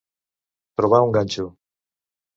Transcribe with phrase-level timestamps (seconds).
[0.81, 1.45] Trobar un ganxo.